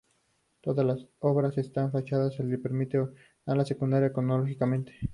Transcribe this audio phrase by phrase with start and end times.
[0.63, 3.19] Todas las obras están fechadas, lo que permite ordenar
[3.55, 4.93] la secuencia cronológicamente.